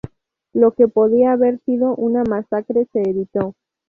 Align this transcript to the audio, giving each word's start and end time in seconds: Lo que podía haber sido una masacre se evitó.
Lo 0.53 0.71
que 0.71 0.87
podía 0.87 1.31
haber 1.33 1.59
sido 1.59 1.95
una 1.95 2.23
masacre 2.23 2.87
se 2.91 3.03
evitó. 3.07 3.53